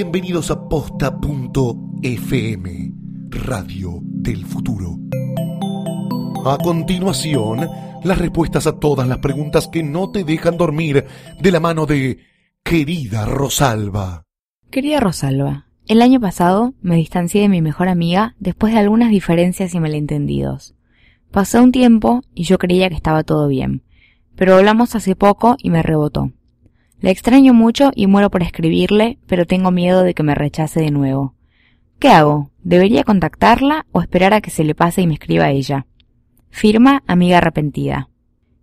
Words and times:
Bienvenidos 0.00 0.52
a 0.52 0.68
posta.fm, 0.68 1.10
Radio 3.30 3.98
del 4.00 4.46
Futuro. 4.46 4.96
A 6.46 6.56
continuación, 6.56 7.68
las 8.04 8.18
respuestas 8.18 8.68
a 8.68 8.78
todas 8.78 9.08
las 9.08 9.18
preguntas 9.18 9.66
que 9.66 9.82
no 9.82 10.12
te 10.12 10.22
dejan 10.22 10.56
dormir 10.56 11.04
de 11.40 11.50
la 11.50 11.58
mano 11.58 11.84
de 11.84 12.18
querida 12.62 13.24
Rosalba. 13.26 14.22
Querida 14.70 15.00
Rosalba, 15.00 15.66
el 15.88 16.00
año 16.00 16.20
pasado 16.20 16.74
me 16.80 16.94
distancié 16.94 17.40
de 17.40 17.48
mi 17.48 17.60
mejor 17.60 17.88
amiga 17.88 18.36
después 18.38 18.74
de 18.74 18.78
algunas 18.78 19.10
diferencias 19.10 19.74
y 19.74 19.80
malentendidos. 19.80 20.76
Pasó 21.32 21.60
un 21.60 21.72
tiempo 21.72 22.22
y 22.36 22.44
yo 22.44 22.58
creía 22.58 22.88
que 22.88 22.94
estaba 22.94 23.24
todo 23.24 23.48
bien, 23.48 23.82
pero 24.36 24.54
hablamos 24.54 24.94
hace 24.94 25.16
poco 25.16 25.56
y 25.58 25.70
me 25.70 25.82
rebotó. 25.82 26.30
La 27.00 27.10
extraño 27.10 27.54
mucho 27.54 27.92
y 27.94 28.06
muero 28.06 28.30
por 28.30 28.42
escribirle, 28.42 29.18
pero 29.26 29.46
tengo 29.46 29.70
miedo 29.70 30.02
de 30.02 30.14
que 30.14 30.22
me 30.22 30.34
rechace 30.34 30.80
de 30.80 30.90
nuevo. 30.90 31.34
¿Qué 31.98 32.08
hago? 32.08 32.50
¿Debería 32.62 33.04
contactarla 33.04 33.86
o 33.92 34.00
esperar 34.00 34.34
a 34.34 34.40
que 34.40 34.50
se 34.50 34.64
le 34.64 34.74
pase 34.74 35.02
y 35.02 35.06
me 35.06 35.14
escriba 35.14 35.44
a 35.44 35.50
ella? 35.50 35.86
Firma 36.50 37.02
Amiga 37.06 37.38
Arrepentida. 37.38 38.08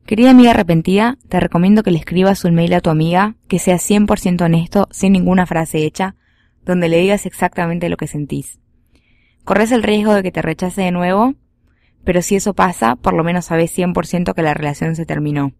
Querida 0.05 0.29
amiga 0.29 0.51
arrepentida, 0.51 1.17
te 1.29 1.39
recomiendo 1.39 1.81
que 1.81 1.89
le 1.89 1.97
escribas 1.97 2.45
un 2.45 2.53
mail 2.53 2.75
a 2.75 2.81
tu 2.81 2.91
amiga 2.91 3.35
que 3.47 3.57
sea 3.57 3.77
100% 3.77 4.39
honesto, 4.43 4.87
sin 4.91 5.13
ninguna 5.13 5.47
frase 5.47 5.83
hecha, 5.83 6.15
donde 6.63 6.89
le 6.89 6.99
digas 6.99 7.25
exactamente 7.25 7.89
lo 7.89 7.97
que 7.97 8.05
sentís. 8.05 8.59
Corres 9.45 9.71
el 9.71 9.81
riesgo 9.81 10.13
de 10.13 10.21
que 10.21 10.31
te 10.31 10.43
rechace 10.43 10.83
de 10.83 10.91
nuevo, 10.91 11.33
pero 12.03 12.21
si 12.21 12.35
eso 12.35 12.53
pasa, 12.53 12.95
por 12.97 13.15
lo 13.15 13.23
menos 13.23 13.45
sabes 13.45 13.75
100% 13.75 14.35
que 14.35 14.41
la 14.43 14.53
relación 14.53 14.95
se 14.95 15.07
terminó. 15.07 15.53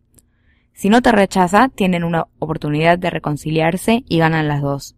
Si 0.75 0.89
no 0.89 1.01
te 1.01 1.13
rechaza, 1.13 1.69
tienen 1.69 2.03
una 2.03 2.27
oportunidad 2.37 2.99
de 2.99 3.09
reconciliarse 3.09 4.03
y 4.09 4.17
ganan 4.17 4.49
las 4.49 4.61
dos. 4.61 4.97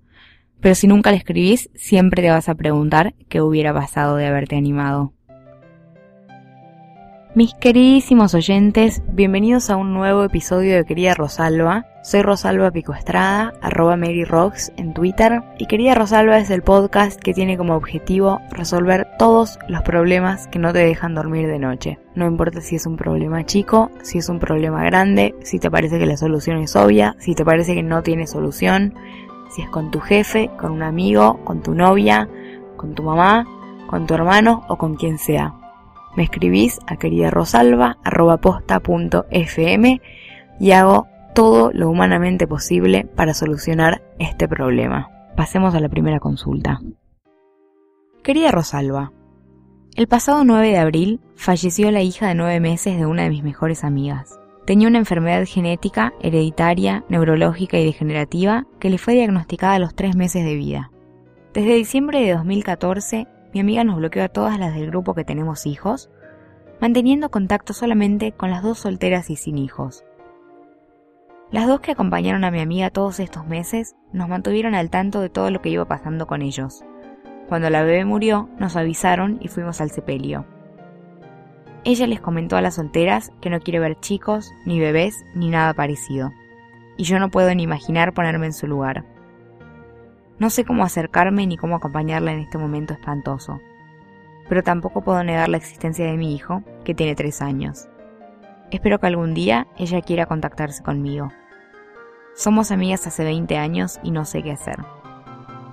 Pero 0.59 0.73
si 0.73 0.87
nunca 0.87 1.11
le 1.11 1.17
escribís, 1.17 1.69
siempre 1.75 2.23
te 2.23 2.31
vas 2.31 2.49
a 2.49 2.55
preguntar 2.55 3.13
qué 3.29 3.41
hubiera 3.41 3.75
pasado 3.75 4.15
de 4.15 4.25
haberte 4.25 4.55
animado. 4.55 5.13
Mis 7.37 7.53
queridísimos 7.53 8.33
oyentes, 8.33 9.03
bienvenidos 9.09 9.69
a 9.69 9.75
un 9.75 9.93
nuevo 9.93 10.23
episodio 10.23 10.75
de 10.75 10.85
Querida 10.85 11.13
Rosalba. 11.13 11.85
Soy 12.01 12.23
Rosalba 12.23 12.71
Pico 12.71 12.95
Estrada, 12.95 13.53
arroba 13.61 13.95
MaryRocks 13.95 14.71
en 14.75 14.95
Twitter. 14.95 15.43
Y 15.59 15.67
Querida 15.67 15.93
Rosalba 15.93 16.39
es 16.39 16.49
el 16.49 16.63
podcast 16.63 17.21
que 17.21 17.35
tiene 17.35 17.55
como 17.55 17.75
objetivo 17.75 18.41
resolver 18.49 19.07
todos 19.19 19.59
los 19.67 19.83
problemas 19.83 20.47
que 20.47 20.57
no 20.57 20.73
te 20.73 20.79
dejan 20.79 21.13
dormir 21.13 21.45
de 21.45 21.59
noche. 21.59 21.99
No 22.15 22.25
importa 22.25 22.59
si 22.59 22.75
es 22.75 22.87
un 22.87 22.97
problema 22.97 23.45
chico, 23.45 23.91
si 24.01 24.17
es 24.17 24.29
un 24.29 24.39
problema 24.39 24.83
grande, 24.85 25.35
si 25.43 25.59
te 25.59 25.69
parece 25.69 25.99
que 25.99 26.07
la 26.07 26.17
solución 26.17 26.57
es 26.57 26.75
obvia, 26.75 27.15
si 27.19 27.35
te 27.35 27.45
parece 27.45 27.75
que 27.75 27.83
no 27.83 28.01
tiene 28.01 28.25
solución, 28.25 28.95
si 29.51 29.61
es 29.61 29.69
con 29.69 29.91
tu 29.91 29.99
jefe, 29.99 30.49
con 30.57 30.71
un 30.71 30.81
amigo, 30.81 31.39
con 31.43 31.61
tu 31.61 31.75
novia, 31.75 32.27
con 32.77 32.95
tu 32.95 33.03
mamá, 33.03 33.45
con 33.87 34.07
tu 34.07 34.15
hermano 34.15 34.63
o 34.69 34.77
con 34.79 34.95
quien 34.95 35.19
sea 35.19 35.53
me 36.15 36.23
escribís 36.23 36.79
a 36.87 36.97
querida 36.97 37.29
rosalba 37.29 37.97
y 40.59 40.71
hago 40.71 41.07
todo 41.33 41.71
lo 41.73 41.89
humanamente 41.89 42.47
posible 42.47 43.05
para 43.15 43.33
solucionar 43.33 44.01
este 44.17 44.47
problema. 44.47 45.09
Pasemos 45.35 45.75
a 45.75 45.79
la 45.79 45.89
primera 45.89 46.19
consulta. 46.19 46.79
Querida 48.23 48.51
Rosalba, 48.51 49.13
el 49.95 50.07
pasado 50.07 50.43
9 50.43 50.69
de 50.69 50.77
abril 50.79 51.21
falleció 51.35 51.91
la 51.91 52.01
hija 52.01 52.27
de 52.27 52.35
9 52.35 52.59
meses 52.59 52.97
de 52.97 53.05
una 53.05 53.23
de 53.23 53.29
mis 53.29 53.43
mejores 53.43 53.83
amigas. 53.83 54.39
Tenía 54.65 54.87
una 54.87 54.97
enfermedad 54.97 55.45
genética, 55.47 56.13
hereditaria, 56.21 57.05
neurológica 57.07 57.77
y 57.77 57.85
degenerativa 57.85 58.65
que 58.79 58.89
le 58.89 58.97
fue 58.97 59.13
diagnosticada 59.13 59.75
a 59.75 59.79
los 59.79 59.95
3 59.95 60.15
meses 60.15 60.43
de 60.43 60.55
vida. 60.55 60.91
Desde 61.53 61.75
diciembre 61.75 62.21
de 62.21 62.33
2014 62.33 63.27
mi 63.53 63.59
amiga 63.59 63.83
nos 63.83 63.97
bloqueó 63.97 64.23
a 64.23 64.29
todas 64.29 64.59
las 64.59 64.73
del 64.73 64.87
grupo 64.87 65.13
que 65.13 65.23
tenemos 65.23 65.65
hijos, 65.65 66.09
manteniendo 66.79 67.29
contacto 67.29 67.73
solamente 67.73 68.31
con 68.31 68.51
las 68.51 68.63
dos 68.63 68.79
solteras 68.79 69.29
y 69.29 69.35
sin 69.35 69.57
hijos. 69.57 70.03
Las 71.49 71.67
dos 71.67 71.79
que 71.79 71.91
acompañaron 71.91 72.43
a 72.43 72.51
mi 72.51 72.59
amiga 72.59 72.89
todos 72.89 73.19
estos 73.19 73.47
meses 73.47 73.95
nos 74.11 74.27
mantuvieron 74.27 74.75
al 74.75 74.89
tanto 74.89 75.21
de 75.21 75.29
todo 75.29 75.49
lo 75.49 75.61
que 75.61 75.69
iba 75.69 75.85
pasando 75.85 76.27
con 76.27 76.41
ellos. 76.41 76.83
Cuando 77.47 77.69
la 77.69 77.83
bebé 77.83 78.03
murió, 78.03 78.49
nos 78.59 78.75
avisaron 78.75 79.37
y 79.41 79.47
fuimos 79.47 79.79
al 79.79 79.89
sepelio. 79.89 80.45
Ella 81.85 82.05
les 82.05 82.19
comentó 82.19 82.57
a 82.57 82.61
las 82.61 82.75
solteras 82.75 83.31
que 83.39 83.49
no 83.49 83.61
quiere 83.61 83.79
ver 83.79 83.97
chicos, 84.01 84.51
ni 84.65 84.77
bebés, 84.77 85.23
ni 85.33 85.49
nada 85.49 85.73
parecido. 85.73 86.33
Y 86.97 87.05
yo 87.05 87.17
no 87.17 87.31
puedo 87.31 87.55
ni 87.55 87.63
imaginar 87.63 88.13
ponerme 88.13 88.47
en 88.47 88.53
su 88.53 88.67
lugar. 88.67 89.05
No 90.39 90.49
sé 90.51 90.65
cómo 90.65 90.83
acercarme 90.83 91.47
ni 91.47 91.57
cómo 91.57 91.75
acompañarla 91.75 92.31
en 92.31 92.39
este 92.39 92.57
momento 92.57 92.93
espantoso. 92.93 93.59
Pero 94.47 94.63
tampoco 94.63 95.01
puedo 95.01 95.23
negar 95.23 95.49
la 95.49 95.57
existencia 95.57 96.05
de 96.05 96.15
mi 96.15 96.35
hijo, 96.35 96.63
que 96.83 96.93
tiene 96.93 97.15
tres 97.15 97.41
años. 97.41 97.89
Espero 98.69 98.99
que 98.99 99.07
algún 99.07 99.33
día 99.33 99.67
ella 99.77 100.01
quiera 100.01 100.25
contactarse 100.25 100.83
conmigo. 100.83 101.31
Somos 102.35 102.69
amigas 102.69 103.07
hace 103.07 103.23
20 103.23 103.57
años 103.57 103.99
y 104.03 104.11
no 104.11 104.25
sé 104.25 104.43
qué 104.43 104.51
hacer. 104.51 104.77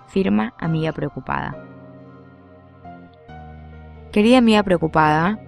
Firma 0.06 0.54
amiga 0.58 0.92
preocupada. 0.92 1.56
Querida 4.12 4.38
amiga 4.38 4.62
preocupada, 4.62 5.38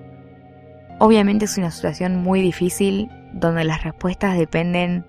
obviamente 0.99 1.47
es 1.47 1.57
una 1.57 1.71
situación 1.71 2.17
muy 2.17 2.41
difícil 2.41 3.09
donde 3.33 3.65
las 3.65 3.83
respuestas 3.83 4.37
dependen 4.37 5.07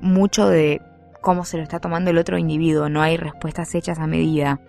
mucho 0.00 0.48
de 0.48 0.80
cómo 1.22 1.46
se 1.46 1.56
lo 1.56 1.62
está 1.62 1.80
tomando 1.80 2.10
el 2.10 2.18
otro 2.18 2.36
individuo, 2.36 2.90
no 2.90 3.00
hay 3.00 3.16
respuestas 3.16 3.74
hechas 3.74 3.98
a 3.98 4.06
medida. 4.06 4.60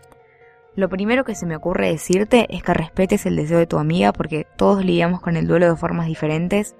Lo 0.76 0.88
primero 0.88 1.26
que 1.26 1.36
se 1.36 1.46
me 1.46 1.58
ocurre 1.58 1.90
decirte 1.90 2.48
es 2.50 2.64
que 2.64 2.74
respetes 2.74 3.26
el 3.26 3.36
deseo 3.36 3.60
de 3.60 3.68
tu 3.68 3.78
amiga 3.78 4.14
porque 4.14 4.48
todos 4.56 4.86
lidiamos 4.86 5.20
con 5.20 5.36
el 5.36 5.48
duelo 5.48 5.70
de 5.70 5.76
formas 5.76 6.08
diferentes 6.08 6.76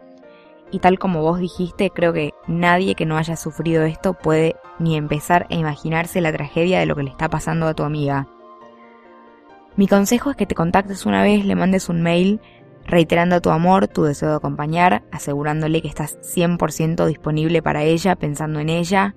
y 0.72 0.80
tal 0.80 0.98
como 0.98 1.22
vos 1.22 1.40
dijiste, 1.40 1.92
creo 1.92 2.14
que 2.14 2.34
nadie 2.48 2.96
que 2.96 3.06
no 3.06 3.18
haya 3.18 3.36
sufrido 3.36 3.84
esto 3.84 4.14
puede 4.14 4.56
ni 4.80 4.96
empezar 4.96 5.46
a 5.52 5.54
imaginarse 5.54 6.22
la 6.22 6.32
tragedia 6.32 6.80
de 6.80 6.88
lo 6.88 6.96
que 6.96 7.04
le 7.04 7.12
está 7.12 7.30
pasando 7.30 7.68
a 7.68 7.76
tu 7.76 7.84
amiga. 7.84 8.28
Mi 9.76 9.88
consejo 9.88 10.32
es 10.32 10.38
que 10.38 10.48
te 10.48 10.56
contactes 10.56 11.06
una 11.06 11.22
vez, 11.22 11.46
le 11.46 11.56
mandes 11.56 11.90
un 11.90 12.02
mail 12.02 12.42
reiterando 12.86 13.42
tu 13.42 13.52
amor, 13.52 13.88
tu 13.88 14.04
deseo 14.04 14.30
de 14.30 14.36
acompañar, 14.36 15.04
asegurándole 15.12 15.82
que 15.82 15.88
estás 15.88 16.18
100% 16.22 17.06
disponible 17.06 17.62
para 17.62 17.84
ella, 17.84 18.16
pensando 18.16 18.60
en 18.60 18.70
ella, 18.70 19.16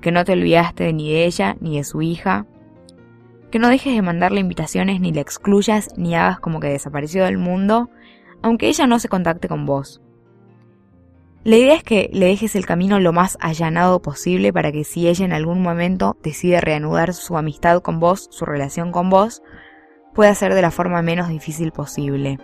que 0.00 0.12
no 0.12 0.24
te 0.24 0.32
olvidaste 0.32 0.92
ni 0.92 1.12
de 1.12 1.24
ella 1.24 1.56
ni 1.60 1.76
de 1.76 1.84
su 1.84 2.02
hija, 2.02 2.46
que 3.50 3.58
no 3.58 3.68
dejes 3.68 3.94
de 3.94 4.02
mandarle 4.02 4.40
invitaciones 4.40 5.00
ni 5.00 5.12
le 5.12 5.20
excluyas 5.20 5.90
ni 5.96 6.14
hagas 6.14 6.40
como 6.40 6.60
que 6.60 6.68
desapareció 6.68 7.24
del 7.24 7.38
mundo, 7.38 7.90
aunque 8.42 8.68
ella 8.68 8.86
no 8.86 8.98
se 8.98 9.08
contacte 9.08 9.48
con 9.48 9.66
vos. 9.66 10.02
La 11.44 11.56
idea 11.56 11.74
es 11.74 11.82
que 11.82 12.10
le 12.12 12.26
dejes 12.26 12.56
el 12.56 12.66
camino 12.66 13.00
lo 13.00 13.12
más 13.12 13.38
allanado 13.40 14.02
posible 14.02 14.52
para 14.52 14.70
que 14.70 14.84
si 14.84 15.08
ella 15.08 15.24
en 15.24 15.32
algún 15.32 15.62
momento 15.62 16.16
decide 16.22 16.60
reanudar 16.60 17.14
su 17.14 17.38
amistad 17.38 17.80
con 17.80 18.00
vos, 18.00 18.28
su 18.30 18.44
relación 18.44 18.92
con 18.92 19.08
vos, 19.08 19.42
pueda 20.14 20.34
ser 20.34 20.54
de 20.54 20.62
la 20.62 20.70
forma 20.70 21.00
menos 21.00 21.28
difícil 21.28 21.72
posible. 21.72 22.38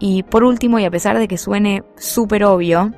Y 0.00 0.24
por 0.24 0.44
último, 0.44 0.78
y 0.78 0.84
a 0.84 0.90
pesar 0.90 1.18
de 1.18 1.28
que 1.28 1.38
suene 1.38 1.82
súper 1.96 2.44
obvio, 2.44 2.90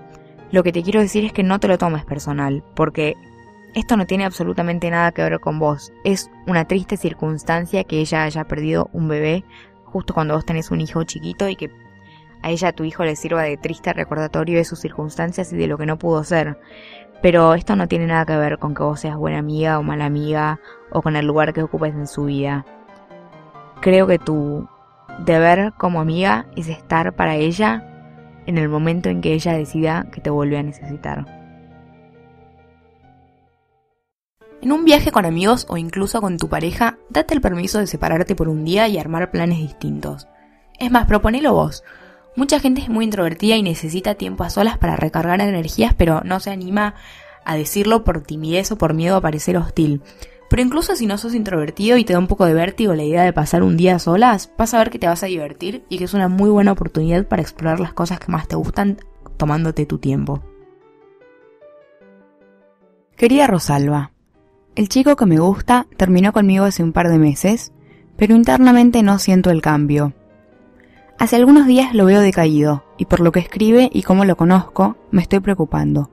lo 0.50 0.62
que 0.62 0.72
te 0.72 0.82
quiero 0.82 1.00
decir 1.00 1.24
es 1.24 1.32
que 1.32 1.42
no 1.42 1.60
te 1.60 1.68
lo 1.68 1.78
tomes 1.78 2.04
personal, 2.04 2.64
porque 2.74 3.14
esto 3.74 3.96
no 3.96 4.06
tiene 4.06 4.24
absolutamente 4.24 4.90
nada 4.90 5.12
que 5.12 5.22
ver 5.22 5.40
con 5.40 5.58
vos. 5.58 5.92
Es 6.04 6.30
una 6.46 6.64
triste 6.66 6.96
circunstancia 6.96 7.84
que 7.84 8.00
ella 8.00 8.24
haya 8.24 8.44
perdido 8.44 8.88
un 8.92 9.08
bebé 9.08 9.44
justo 9.84 10.14
cuando 10.14 10.34
vos 10.34 10.44
tenés 10.44 10.70
un 10.70 10.80
hijo 10.80 11.04
chiquito 11.04 11.48
y 11.48 11.56
que 11.56 11.70
a 12.42 12.50
ella 12.50 12.72
tu 12.72 12.84
hijo 12.84 13.04
le 13.04 13.16
sirva 13.16 13.42
de 13.42 13.56
triste 13.56 13.92
recordatorio 13.92 14.58
de 14.58 14.64
sus 14.64 14.80
circunstancias 14.80 15.52
y 15.52 15.56
de 15.56 15.66
lo 15.66 15.78
que 15.78 15.86
no 15.86 15.98
pudo 15.98 16.22
ser. 16.24 16.58
Pero 17.22 17.54
esto 17.54 17.76
no 17.76 17.88
tiene 17.88 18.06
nada 18.06 18.24
que 18.26 18.36
ver 18.36 18.58
con 18.58 18.74
que 18.74 18.82
vos 18.82 19.00
seas 19.00 19.16
buena 19.16 19.38
amiga 19.38 19.78
o 19.78 19.82
mala 19.82 20.04
amiga 20.04 20.60
o 20.90 21.02
con 21.02 21.16
el 21.16 21.26
lugar 21.26 21.52
que 21.52 21.62
ocupes 21.62 21.94
en 21.94 22.06
su 22.06 22.26
vida. 22.26 22.64
Creo 23.80 24.06
que 24.06 24.18
tu 24.18 24.68
deber 25.24 25.72
como 25.76 26.00
amiga 26.00 26.46
es 26.56 26.68
estar 26.68 27.14
para 27.14 27.36
ella 27.36 27.82
en 28.46 28.58
el 28.58 28.68
momento 28.68 29.08
en 29.08 29.20
que 29.20 29.32
ella 29.32 29.52
decida 29.54 30.06
que 30.12 30.20
te 30.20 30.30
vuelve 30.30 30.58
a 30.58 30.62
necesitar. 30.62 31.35
En 34.66 34.72
un 34.72 34.84
viaje 34.84 35.12
con 35.12 35.24
amigos 35.24 35.64
o 35.68 35.76
incluso 35.76 36.20
con 36.20 36.38
tu 36.38 36.48
pareja, 36.48 36.98
date 37.08 37.34
el 37.34 37.40
permiso 37.40 37.78
de 37.78 37.86
separarte 37.86 38.34
por 38.34 38.48
un 38.48 38.64
día 38.64 38.88
y 38.88 38.98
armar 38.98 39.30
planes 39.30 39.58
distintos. 39.58 40.26
Es 40.80 40.90
más, 40.90 41.06
proponelo 41.06 41.52
vos. 41.52 41.84
Mucha 42.34 42.58
gente 42.58 42.80
es 42.80 42.88
muy 42.88 43.04
introvertida 43.04 43.54
y 43.54 43.62
necesita 43.62 44.16
tiempo 44.16 44.42
a 44.42 44.50
solas 44.50 44.76
para 44.76 44.96
recargar 44.96 45.40
energías, 45.40 45.94
pero 45.94 46.22
no 46.24 46.40
se 46.40 46.50
anima 46.50 46.96
a 47.44 47.54
decirlo 47.54 48.02
por 48.02 48.22
timidez 48.22 48.72
o 48.72 48.76
por 48.76 48.92
miedo 48.92 49.14
a 49.14 49.20
parecer 49.20 49.56
hostil. 49.56 50.02
Pero 50.50 50.62
incluso 50.62 50.96
si 50.96 51.06
no 51.06 51.16
sos 51.16 51.36
introvertido 51.36 51.96
y 51.96 52.04
te 52.04 52.14
da 52.14 52.18
un 52.18 52.26
poco 52.26 52.44
de 52.44 52.54
vértigo 52.54 52.92
la 52.96 53.04
idea 53.04 53.22
de 53.22 53.32
pasar 53.32 53.62
un 53.62 53.76
día 53.76 53.94
a 53.94 53.98
solas, 54.00 54.50
vas 54.58 54.74
a 54.74 54.78
ver 54.78 54.90
que 54.90 54.98
te 54.98 55.06
vas 55.06 55.22
a 55.22 55.26
divertir 55.26 55.84
y 55.88 55.98
que 55.98 56.06
es 56.06 56.12
una 56.12 56.26
muy 56.26 56.50
buena 56.50 56.72
oportunidad 56.72 57.24
para 57.28 57.40
explorar 57.40 57.78
las 57.78 57.92
cosas 57.92 58.18
que 58.18 58.32
más 58.32 58.48
te 58.48 58.56
gustan 58.56 58.98
tomándote 59.36 59.86
tu 59.86 59.98
tiempo. 59.98 60.42
Querida 63.16 63.46
Rosalba, 63.46 64.10
El 64.76 64.90
chico 64.90 65.16
que 65.16 65.24
me 65.24 65.38
gusta 65.38 65.86
terminó 65.96 66.34
conmigo 66.34 66.66
hace 66.66 66.82
un 66.82 66.92
par 66.92 67.08
de 67.08 67.18
meses, 67.18 67.72
pero 68.18 68.36
internamente 68.36 69.02
no 69.02 69.18
siento 69.18 69.50
el 69.50 69.62
cambio. 69.62 70.12
Hace 71.18 71.36
algunos 71.36 71.66
días 71.66 71.94
lo 71.94 72.04
veo 72.04 72.20
decaído, 72.20 72.84
y 72.98 73.06
por 73.06 73.20
lo 73.20 73.32
que 73.32 73.40
escribe 73.40 73.88
y 73.90 74.02
cómo 74.02 74.26
lo 74.26 74.36
conozco, 74.36 74.98
me 75.10 75.22
estoy 75.22 75.40
preocupando. 75.40 76.10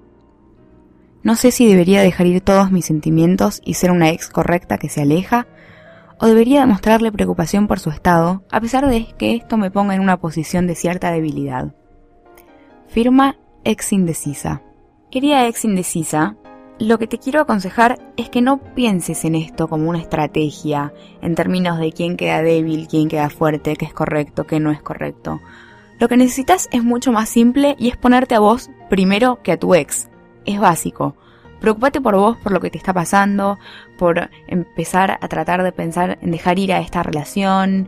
No 1.24 1.36
sé 1.36 1.51
si 1.51 1.68
debería 1.68 2.01
dejar 2.01 2.25
ir 2.25 2.39
todos 2.39 2.71
mis 2.71 2.86
sentimientos 2.86 3.62
y 3.65 3.74
ser 3.74 3.92
una 3.92 4.12
ex 4.12 4.30
correcta 4.30 4.77
que 4.77 4.88
se 4.88 5.01
aleja, 5.01 5.45
o 6.21 6.27
debería 6.27 6.62
demostrarle 6.62 7.12
preocupación 7.12 7.68
por 7.68 7.81
su 7.81 7.89
estado, 7.89 8.44
a 8.50 8.62
pesar 8.62 8.88
de 8.88 9.13
que 9.18 9.36
esto 9.36 9.57
me 9.57 9.71
ponga 9.71 9.94
en 9.94 10.00
una 10.00 10.21
posición 10.21 10.68
de 10.68 10.75
cierta 10.75 11.12
debilidad. 11.12 11.75
Firma 12.88 13.36
ex 13.65 13.92
indecisa. 13.92 14.62
Querida 15.12 15.48
ex 15.48 15.65
indecisa, 15.65 16.38
lo 16.80 16.98
que 16.98 17.08
te 17.08 17.20
quiero 17.20 17.42
aconsejar 17.42 18.00
es 18.18 18.30
que 18.30 18.42
no 18.42 18.58
pienses 18.58 19.25
en 19.25 19.36
esto 19.36 19.68
como 19.68 19.90
una 19.90 20.00
estrategia, 20.00 20.94
en 21.22 21.36
términos 21.36 21.78
de 21.80 21.92
quién 21.92 22.18
queda 22.18 22.42
débil, 22.42 22.88
quién 22.88 23.10
queda 23.10 23.30
fuerte, 23.30 23.75
qué 23.75 23.86
es 23.86 23.94
correcto, 23.94 24.46
qué 24.46 24.60
no 24.60 24.72
es 24.72 24.81
correcto. 24.81 25.40
Lo 26.00 26.10
que 26.10 26.18
necesitas 26.18 26.68
es 26.72 26.84
mucho 26.84 27.12
más 27.12 27.30
simple 27.30 27.75
y 27.78 27.90
es 27.90 27.98
ponerte 27.98 28.36
a 28.36 28.40
vos 28.40 28.70
primero 28.90 29.40
que 29.44 29.52
a 29.52 29.60
tu 29.60 29.75
ex. 29.75 30.10
Es 30.46 30.60
básico. 30.60 31.16
Preocúpate 31.62 32.02
por 32.02 32.16
vos, 32.16 32.38
por 32.38 32.52
lo 32.52 32.60
que 32.60 32.70
te 32.70 32.78
está 32.78 32.92
pasando, 32.92 33.58
por 33.98 34.30
empezar 34.48 35.18
a 35.22 35.28
tratar 35.30 35.64
de 35.64 35.72
pensar 35.72 36.18
en 36.22 36.31
dejar 36.31 36.60
ir 36.60 36.74
a 36.74 36.80
esta 36.80 37.04
relación. 37.04 37.88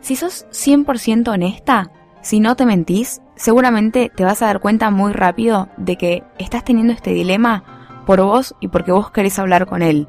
Si 0.00 0.16
sos 0.16 0.46
100% 0.50 1.28
honesta, 1.28 1.90
si 2.20 2.40
no 2.40 2.56
te 2.56 2.66
mentís, 2.66 3.22
seguramente 3.36 4.10
te 4.14 4.24
vas 4.24 4.42
a 4.42 4.46
dar 4.46 4.60
cuenta 4.60 4.90
muy 4.90 5.12
rápido 5.12 5.68
de 5.78 5.96
que 5.96 6.24
estás 6.38 6.64
teniendo 6.64 6.92
este 6.92 7.14
dilema 7.14 7.77
por 8.08 8.22
vos 8.22 8.54
y 8.58 8.68
porque 8.68 8.90
vos 8.90 9.10
querés 9.10 9.38
hablar 9.38 9.66
con 9.66 9.82
él, 9.82 10.08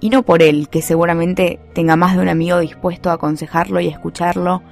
y 0.00 0.10
no 0.10 0.22
por 0.22 0.42
él, 0.42 0.68
que 0.68 0.82
seguramente 0.82 1.58
tenga 1.72 1.96
más 1.96 2.14
de 2.14 2.20
un 2.20 2.28
amigo 2.28 2.58
dispuesto 2.58 3.08
a 3.08 3.14
aconsejarlo 3.14 3.80
y 3.80 3.88
escucharlo 3.88 4.62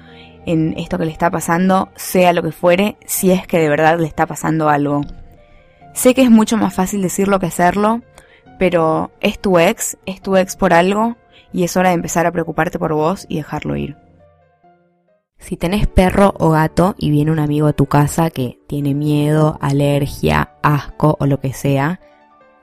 en 0.44 0.74
esto 0.76 0.98
que 0.98 1.06
le 1.06 1.10
está 1.10 1.30
pasando, 1.30 1.88
sea 1.96 2.34
lo 2.34 2.42
que 2.42 2.52
fuere, 2.52 2.98
si 3.06 3.30
es 3.30 3.46
que 3.46 3.58
de 3.58 3.70
verdad 3.70 3.98
le 3.98 4.06
está 4.06 4.26
pasando 4.26 4.68
algo. 4.68 5.00
Sé 5.94 6.12
que 6.12 6.20
es 6.20 6.30
mucho 6.30 6.58
más 6.58 6.74
fácil 6.74 7.00
decirlo 7.00 7.40
que 7.40 7.46
hacerlo, 7.46 8.02
pero 8.58 9.10
es 9.22 9.38
tu 9.38 9.58
ex, 9.58 9.96
es 10.04 10.20
tu 10.20 10.36
ex 10.36 10.54
por 10.54 10.74
algo, 10.74 11.16
y 11.54 11.64
es 11.64 11.78
hora 11.78 11.88
de 11.88 11.94
empezar 11.94 12.26
a 12.26 12.32
preocuparte 12.32 12.78
por 12.78 12.92
vos 12.92 13.24
y 13.26 13.36
dejarlo 13.36 13.76
ir. 13.76 13.96
Si 15.38 15.56
tenés 15.56 15.86
perro 15.86 16.34
o 16.38 16.50
gato 16.50 16.94
y 16.98 17.10
viene 17.10 17.30
un 17.30 17.38
amigo 17.38 17.68
a 17.68 17.72
tu 17.72 17.86
casa 17.86 18.28
que 18.28 18.58
tiene 18.66 18.92
miedo, 18.92 19.56
alergia, 19.62 20.50
asco 20.62 21.16
o 21.18 21.24
lo 21.24 21.40
que 21.40 21.54
sea, 21.54 22.00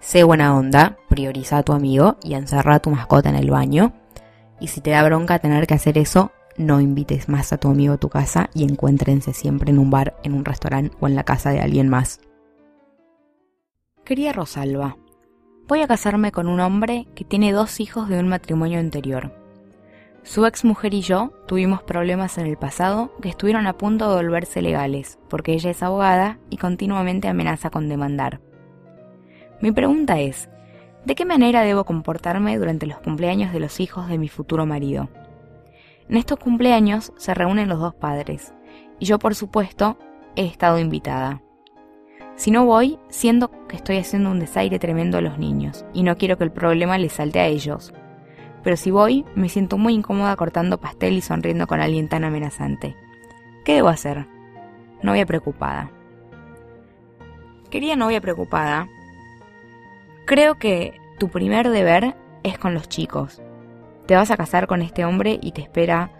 Sé 0.03 0.25
buena 0.25 0.53
onda, 0.53 0.97
prioriza 1.07 1.59
a 1.59 1.63
tu 1.63 1.71
amigo 1.71 2.17
y 2.21 2.33
encerra 2.33 2.75
a 2.75 2.79
tu 2.79 2.89
mascota 2.89 3.29
en 3.29 3.35
el 3.35 3.49
baño. 3.49 3.93
Y 4.59 4.67
si 4.67 4.81
te 4.81 4.91
da 4.91 5.01
bronca 5.01 5.39
tener 5.39 5.65
que 5.65 5.75
hacer 5.75 5.97
eso, 5.97 6.33
no 6.57 6.81
invites 6.81 7.29
más 7.29 7.53
a 7.53 7.57
tu 7.57 7.69
amigo 7.69 7.93
a 7.93 7.97
tu 7.97 8.09
casa 8.09 8.49
y 8.53 8.65
encuéntrense 8.65 9.31
siempre 9.31 9.71
en 9.71 9.79
un 9.79 9.89
bar, 9.89 10.17
en 10.23 10.33
un 10.33 10.43
restaurante 10.43 10.93
o 10.99 11.07
en 11.07 11.15
la 11.15 11.23
casa 11.23 11.51
de 11.51 11.61
alguien 11.61 11.87
más. 11.87 12.19
Quería 14.03 14.33
Rosalba, 14.33 14.97
voy 15.69 15.79
a 15.79 15.87
casarme 15.87 16.33
con 16.33 16.47
un 16.47 16.59
hombre 16.59 17.07
que 17.15 17.23
tiene 17.23 17.53
dos 17.53 17.79
hijos 17.79 18.09
de 18.09 18.19
un 18.19 18.27
matrimonio 18.27 18.79
anterior. 18.79 19.31
Su 20.23 20.45
ex 20.45 20.65
mujer 20.65 20.93
y 20.93 21.01
yo 21.01 21.31
tuvimos 21.47 21.81
problemas 21.81 22.37
en 22.37 22.47
el 22.47 22.57
pasado 22.57 23.15
que 23.21 23.29
estuvieron 23.29 23.67
a 23.67 23.77
punto 23.77 24.09
de 24.09 24.21
volverse 24.21 24.61
legales, 24.61 25.17
porque 25.29 25.53
ella 25.53 25.71
es 25.71 25.81
abogada 25.81 26.39
y 26.49 26.57
continuamente 26.57 27.29
amenaza 27.29 27.69
con 27.69 27.87
demandar. 27.87 28.41
Mi 29.63 29.71
pregunta 29.71 30.19
es, 30.19 30.49
¿de 31.05 31.15
qué 31.15 31.23
manera 31.23 31.61
debo 31.61 31.85
comportarme 31.85 32.57
durante 32.57 32.85
los 32.85 32.97
cumpleaños 32.97 33.53
de 33.53 33.61
los 33.61 33.79
hijos 33.79 34.09
de 34.09 34.17
mi 34.17 34.27
futuro 34.27 34.65
marido? 34.65 35.07
En 36.09 36.17
estos 36.17 36.37
cumpleaños 36.37 37.13
se 37.15 37.33
reúnen 37.33 37.69
los 37.69 37.79
dos 37.79 37.95
padres, 37.95 38.53
y 38.99 39.05
yo 39.05 39.19
por 39.19 39.35
supuesto 39.35 39.97
he 40.35 40.45
estado 40.45 40.79
invitada. 40.79 41.41
Si 42.35 42.51
no 42.51 42.65
voy, 42.65 42.99
siento 43.07 43.51
que 43.69 43.77
estoy 43.77 43.99
haciendo 43.99 44.31
un 44.31 44.41
desaire 44.41 44.79
tremendo 44.79 45.19
a 45.19 45.21
los 45.21 45.37
niños, 45.39 45.85
y 45.93 46.03
no 46.03 46.17
quiero 46.17 46.37
que 46.37 46.43
el 46.43 46.51
problema 46.51 46.97
les 46.97 47.13
salte 47.13 47.39
a 47.39 47.47
ellos. 47.47 47.93
Pero 48.63 48.75
si 48.75 48.91
voy, 48.91 49.23
me 49.33 49.47
siento 49.47 49.77
muy 49.77 49.93
incómoda 49.93 50.35
cortando 50.35 50.81
pastel 50.81 51.13
y 51.13 51.21
sonriendo 51.21 51.67
con 51.67 51.79
alguien 51.79 52.09
tan 52.09 52.25
amenazante. 52.25 52.97
¿Qué 53.63 53.75
debo 53.75 53.87
hacer? 53.87 54.27
Novia 55.01 55.25
preocupada. 55.25 55.89
Quería 57.69 57.95
novia 57.95 58.19
preocupada 58.19 58.89
Creo 60.25 60.55
que 60.55 61.01
tu 61.19 61.29
primer 61.29 61.69
deber 61.69 62.15
es 62.43 62.57
con 62.57 62.73
los 62.73 62.87
chicos. 62.87 63.41
Te 64.05 64.15
vas 64.15 64.31
a 64.31 64.37
casar 64.37 64.67
con 64.67 64.81
este 64.81 65.03
hombre 65.03 65.37
y 65.41 65.51
te 65.51 65.61
espera 65.61 66.11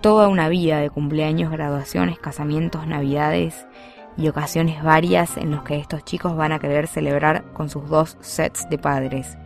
toda 0.00 0.26
una 0.26 0.48
vida 0.48 0.80
de 0.80 0.90
cumpleaños, 0.90 1.52
graduaciones, 1.52 2.18
casamientos, 2.18 2.88
navidades 2.88 3.68
y 4.16 4.26
ocasiones 4.26 4.82
varias 4.82 5.36
en 5.36 5.52
los 5.52 5.62
que 5.62 5.76
estos 5.76 6.04
chicos 6.04 6.36
van 6.36 6.50
a 6.50 6.58
querer 6.58 6.88
celebrar 6.88 7.52
con 7.52 7.70
sus 7.70 7.88
dos 7.88 8.18
sets 8.20 8.68
de 8.70 8.78
padres. 8.78 9.38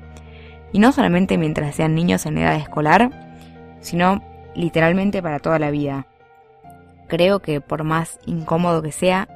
Y 0.72 0.78
no 0.78 0.92
solamente 0.92 1.36
mientras 1.36 1.74
sean 1.74 1.94
niños 1.94 2.24
en 2.24 2.38
edad 2.38 2.56
escolar, 2.56 3.10
sino 3.80 4.22
literalmente 4.54 5.22
para 5.22 5.38
toda 5.38 5.58
la 5.58 5.70
vida. 5.70 6.06
Creo 7.08 7.40
que 7.40 7.60
por 7.60 7.84
más 7.84 8.18
incómodo 8.24 8.80
que 8.80 8.92
sea, 8.92 9.28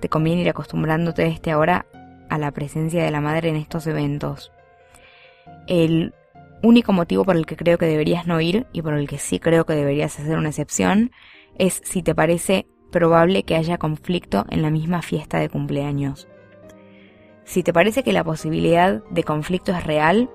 te 0.00 0.08
conviene 0.08 0.42
ir 0.42 0.48
acostumbrándote 0.48 1.24
desde 1.24 1.50
ahora 1.50 1.84
a 2.28 2.38
la 2.38 2.50
presencia 2.52 3.04
de 3.04 3.10
la 3.10 3.20
madre 3.20 3.48
en 3.48 3.56
estos 3.56 3.86
eventos. 3.86 4.52
El 5.66 6.14
único 6.62 6.92
motivo 6.92 7.24
por 7.24 7.36
el 7.36 7.46
que 7.46 7.56
creo 7.56 7.78
que 7.78 7.86
deberías 7.86 8.26
no 8.26 8.40
ir 8.40 8.66
y 8.72 8.82
por 8.82 8.94
el 8.94 9.08
que 9.08 9.18
sí 9.18 9.38
creo 9.38 9.64
que 9.64 9.74
deberías 9.74 10.18
hacer 10.18 10.38
una 10.38 10.48
excepción 10.48 11.12
es 11.56 11.80
si 11.84 12.02
te 12.02 12.14
parece 12.14 12.66
probable 12.90 13.42
que 13.42 13.56
haya 13.56 13.78
conflicto 13.78 14.46
en 14.50 14.62
la 14.62 14.70
misma 14.70 15.02
fiesta 15.02 15.38
de 15.38 15.48
cumpleaños. 15.48 16.28
Si 17.44 17.62
te 17.62 17.72
parece 17.72 18.02
que 18.02 18.12
la 18.12 18.24
posibilidad 18.24 19.02
de 19.10 19.24
conflicto 19.24 19.72
es 19.72 19.84
real, 19.84 20.30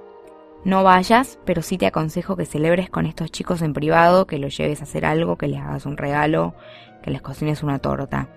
no 0.65 0.83
vayas, 0.83 1.39
pero 1.45 1.61
sí 1.61 1.77
te 1.77 1.85
aconsejo 1.85 2.35
que 2.35 2.45
celebres 2.45 2.89
con 2.89 3.05
estos 3.05 3.31
chicos 3.31 3.61
en 3.61 3.73
privado, 3.73 4.25
que 4.25 4.39
los 4.39 4.55
lleves 4.57 4.79
a 4.79 4.85
hacer 4.85 5.05
algo, 5.05 5.37
que 5.37 5.47
les 5.47 5.59
hagas 5.59 5.85
un 5.85 5.97
regalo, 5.97 6.55
que 7.03 7.11
les 7.11 7.21
cocines 7.21 7.63
una 7.63 7.79
torta. 7.79 8.29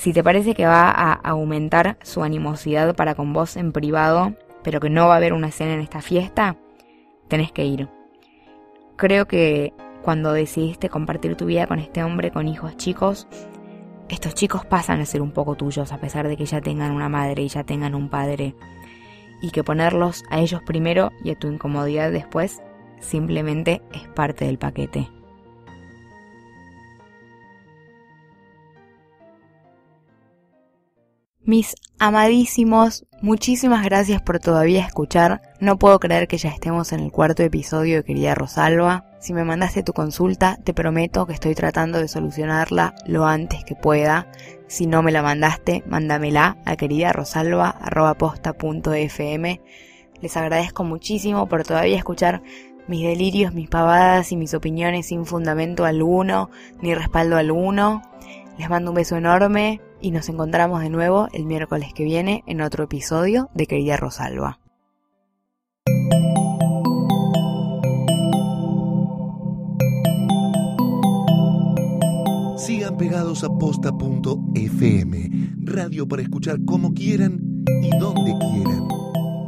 Si 0.00 0.14
te 0.14 0.24
parece 0.24 0.54
que 0.54 0.64
va 0.64 0.88
a 0.90 1.12
aumentar 1.12 1.98
su 2.02 2.22
animosidad 2.22 2.96
para 2.96 3.14
con 3.14 3.34
vos 3.34 3.58
en 3.58 3.70
privado, 3.70 4.32
pero 4.62 4.80
que 4.80 4.88
no 4.88 5.08
va 5.08 5.12
a 5.12 5.16
haber 5.18 5.34
una 5.34 5.48
escena 5.48 5.74
en 5.74 5.80
esta 5.80 6.00
fiesta, 6.00 6.56
tenés 7.28 7.52
que 7.52 7.66
ir. 7.66 7.86
Creo 8.96 9.28
que 9.28 9.74
cuando 10.00 10.32
decidiste 10.32 10.88
compartir 10.88 11.36
tu 11.36 11.44
vida 11.44 11.66
con 11.66 11.80
este 11.80 12.02
hombre 12.02 12.30
con 12.30 12.48
hijos 12.48 12.78
chicos, 12.78 13.28
estos 14.08 14.32
chicos 14.32 14.64
pasan 14.64 15.02
a 15.02 15.04
ser 15.04 15.20
un 15.20 15.32
poco 15.32 15.54
tuyos 15.54 15.92
a 15.92 15.98
pesar 15.98 16.28
de 16.28 16.38
que 16.38 16.46
ya 16.46 16.62
tengan 16.62 16.92
una 16.92 17.10
madre 17.10 17.42
y 17.42 17.48
ya 17.48 17.64
tengan 17.64 17.94
un 17.94 18.08
padre. 18.08 18.54
Y 19.42 19.50
que 19.50 19.62
ponerlos 19.62 20.24
a 20.30 20.40
ellos 20.40 20.62
primero 20.64 21.12
y 21.22 21.30
a 21.30 21.38
tu 21.38 21.46
incomodidad 21.46 22.10
después 22.10 22.62
simplemente 23.00 23.82
es 23.92 24.08
parte 24.08 24.46
del 24.46 24.56
paquete. 24.56 25.10
Mis 31.50 31.74
amadísimos, 31.98 33.04
muchísimas 33.22 33.84
gracias 33.84 34.22
por 34.22 34.38
todavía 34.38 34.86
escuchar. 34.86 35.42
No 35.58 35.80
puedo 35.80 35.98
creer 35.98 36.28
que 36.28 36.38
ya 36.38 36.50
estemos 36.50 36.92
en 36.92 37.00
el 37.00 37.10
cuarto 37.10 37.42
episodio 37.42 37.96
de 37.96 38.04
Querida 38.04 38.36
Rosalba. 38.36 39.10
Si 39.18 39.32
me 39.32 39.42
mandaste 39.42 39.82
tu 39.82 39.92
consulta, 39.92 40.60
te 40.62 40.72
prometo 40.72 41.26
que 41.26 41.32
estoy 41.32 41.56
tratando 41.56 41.98
de 41.98 42.06
solucionarla 42.06 42.94
lo 43.04 43.26
antes 43.26 43.64
que 43.64 43.74
pueda. 43.74 44.30
Si 44.68 44.86
no 44.86 45.02
me 45.02 45.10
la 45.10 45.24
mandaste, 45.24 45.82
mándamela 45.88 46.56
a 46.66 46.76
queridarosalba.posta.fm. 46.76 49.60
Les 50.20 50.36
agradezco 50.36 50.84
muchísimo 50.84 51.48
por 51.48 51.64
todavía 51.64 51.96
escuchar 51.96 52.44
mis 52.86 53.02
delirios, 53.02 53.54
mis 53.54 53.68
pavadas 53.68 54.30
y 54.30 54.36
mis 54.36 54.54
opiniones 54.54 55.06
sin 55.06 55.26
fundamento 55.26 55.84
alguno, 55.84 56.48
ni 56.80 56.94
respaldo 56.94 57.36
alguno. 57.36 58.02
Les 58.56 58.70
mando 58.70 58.92
un 58.92 58.94
beso 58.94 59.16
enorme 59.16 59.80
y 60.00 60.10
nos 60.10 60.28
encontramos 60.28 60.82
de 60.82 60.90
nuevo 60.90 61.28
el 61.32 61.46
miércoles 61.46 61.92
que 61.94 62.04
viene 62.04 62.42
en 62.46 62.60
otro 62.60 62.84
episodio 62.84 63.50
de 63.54 63.66
Querida 63.66 63.96
Rosalba. 63.96 64.60
Sigan 72.56 72.96
pegados 72.98 73.42
a 73.42 73.48
posta.fm, 73.48 75.30
radio 75.64 76.06
para 76.06 76.22
escuchar 76.22 76.58
como 76.64 76.92
quieran 76.92 77.40
y 77.82 77.90
donde 77.98 78.36
quieran. 78.38 78.86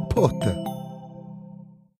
Posta. 0.09 0.72